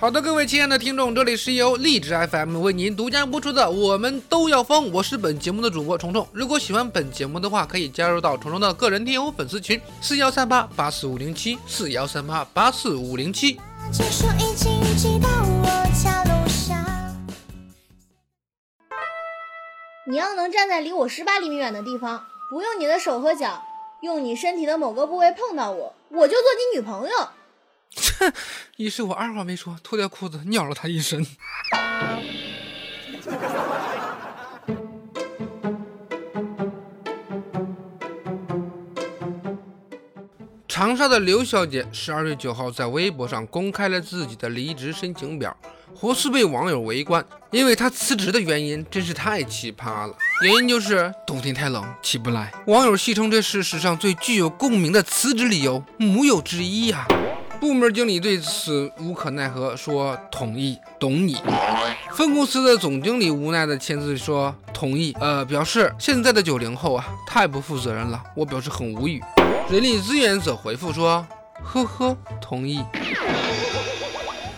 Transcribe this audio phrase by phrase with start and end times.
[0.00, 6.26] 好的，各位亲爱的听众，这里是由荔枝 FM 为您独家播出的《我们都要疯》，我是本节目的主播虫虫。
[6.32, 13.60] 如果喜欢本节目的话，可以加入到虫虫的个人听友粉丝群：四幺三八八四五零七，四幺三八八四五零七。
[20.06, 23.62] 你要能站在离我十八厘米远的地方，不用你的手和脚，
[24.00, 27.28] 用你身体的某个部位碰到我，我就做你女朋友。
[27.96, 28.32] 切，
[28.76, 31.26] 于是我二话没说，脱掉裤子尿了他一身。
[40.66, 45.54] 长沙的刘小姐十二月九号在微博上公开了自己的离职申请表，
[45.94, 50.16] 活是被网友围观，因为她辞职的原因真是太奇葩了。
[50.42, 57.06] 原因就是冬天太冷起不来，网友戏称这是史上最具有共鸣的辞职理由，木有之一呀、
[57.60, 61.36] 部门经理对此无可奈何，说同意，懂你。
[62.12, 69.22] 分公司的总经理无奈的签字说同意，呃，表示现在的九零后啊，太不负责任了，我表示很无语。
[69.70, 71.24] 人力资源则回复说，
[71.62, 72.82] 呵呵，同意。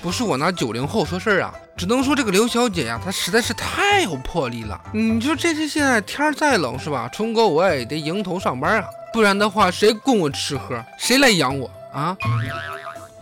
[0.00, 4.81] 不是我拿九零后说事儿啊，只能说这个刘小姐呀、她实在是太有魄力了。
[4.92, 7.09] 你说这这现在天儿再冷是吧？
[7.12, 10.84] 春哥我也得迎头上班啊，不然的话谁供我吃喝？
[10.98, 12.16] 谁来养我啊？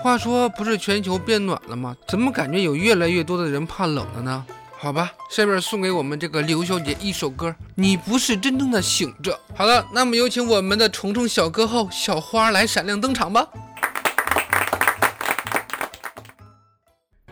[0.02, 1.94] 话说不是全球变暖了吗？
[2.08, 4.44] 怎么感觉有越来越多的人怕冷了呢？
[4.78, 9.38] 好吧，下面送给我们这个刘小姐一首歌，你不是真正的醒着。
[9.54, 13.46] 好了，那么有请我们的虫虫小歌后小花来闪亮登场吧。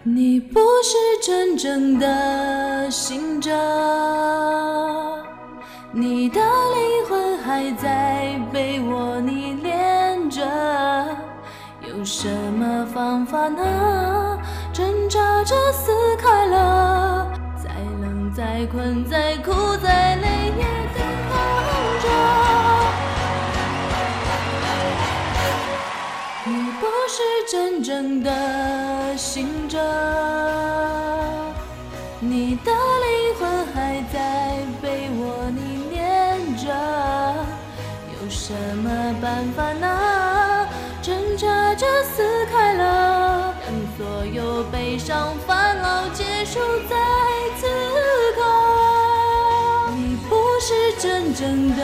[0.03, 3.51] 你不是真正的醒着，
[5.91, 8.68] 你的灵魂还在被
[12.11, 14.39] 什么方法呢？
[14.73, 17.31] 挣扎着撕开了，
[17.63, 17.69] 再
[18.01, 19.53] 冷再困再苦
[19.83, 20.27] 再累
[20.57, 20.65] 也
[20.95, 21.35] 得扛
[22.03, 22.09] 着。
[26.47, 29.79] 你不是真正的醒着，
[32.21, 36.75] 你的灵魂还在被窝里连着。
[38.15, 40.28] 有什么办法呢？
[41.79, 46.59] 挣扎着撕开了，让所有悲伤烦恼结束
[46.89, 46.97] 在
[47.57, 47.69] 此
[48.35, 48.43] 刻。
[49.95, 51.83] 你不是真正的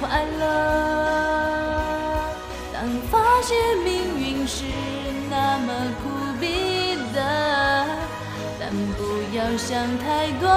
[0.00, 0.42] 快乐。
[2.72, 4.62] 当发现命运是
[5.28, 6.08] 那么苦
[6.40, 7.18] 逼的，
[8.60, 9.02] 但不
[9.36, 10.48] 要想太多，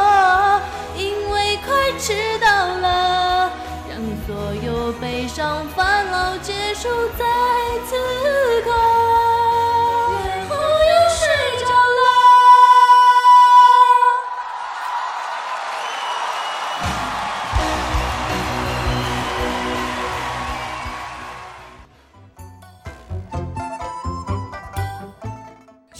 [0.95, 3.51] 因为快迟到了。
[3.89, 6.87] 让所有悲伤烦恼结束
[7.17, 7.25] 在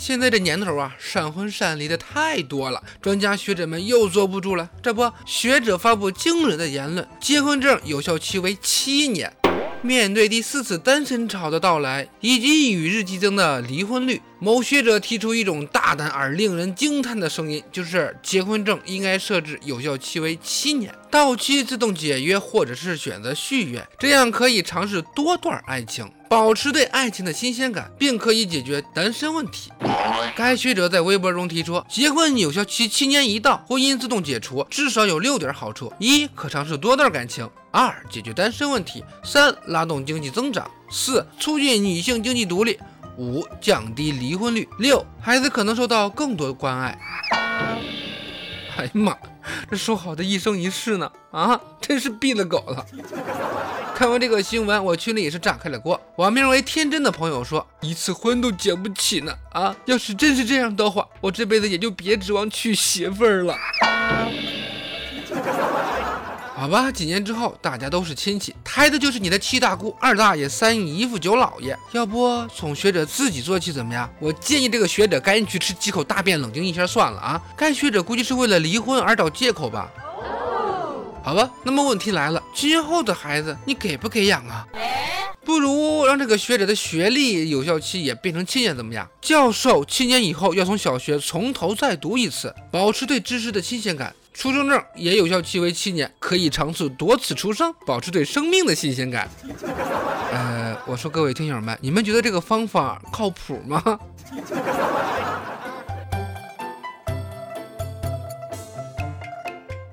[0.08, 4.70] 现在这年头啊，闪婚闪离的太多了，专家学者们又坐不住了。
[4.82, 9.30] 这不，学者发布惊人的言论：结婚证有效期为七年。
[9.82, 29.70] 面对第四次单身潮的到来，以及与日俱增的离婚率，某学者提出一种大胆而令人惊叹的声音，就是结婚证应该设置有效期为七年，到期自动解约，或者是选择续约，这样可以尝试多段爱情，保持对爱情的新鲜感，并可以解决单身问题。
[30.36, 42.74] 该学者在微博中提出，结婚有效期七年一到，婚姻自动解除，至少有六点好处：一、可尝试多段感情；二、解决单身问题；三、拉动经济增长；四、促进女性经济独立；
[43.16, 46.98] 五、降低离婚率；六、孩子可能受到更多关爱。
[48.76, 49.16] 哎呀妈，
[49.70, 51.10] 这说好的一生一世呢？
[51.30, 52.84] 啊，真是毙了狗了！
[53.94, 56.00] 看完这个新闻，我群里也是炸开了锅。
[56.16, 59.74] 网名为天真的朋友说，一次婚都结不起呢啊！
[59.86, 63.56] 要是真是这样的话，我这辈子也就别指望娶媳妇儿了。
[66.58, 71.78] 好吧，几年之后大家都是亲戚，抬的就是你的七大姑、二大爷、三姨夫、九老爷。
[71.92, 74.12] 要不从学者自己做起怎么样？
[74.18, 77.40] 我建议这个学者赶紧去吃几口大便，冷静一下算了啊！
[77.56, 79.88] 该学者估计是为了离婚而找借口吧。
[81.22, 84.66] 好吧，那么问题来了，今后的孩子你给不给养啊？
[85.44, 89.08] 不如让这个学者的学历有效期也变成七年，怎么样？
[89.20, 94.12] 教授七年以后要从小学从头再读一次，保持对知识的新鲜感。
[94.38, 99.28] 出生证也有效期为七年，可以长次多次出生，保持对生命的新鲜感。
[100.30, 103.98] 呃，我说各位听友们，你们觉得这个方法靠谱吗？